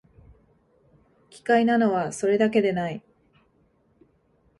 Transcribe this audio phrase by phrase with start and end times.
[1.29, 3.03] 奇怪なのは、それだけでない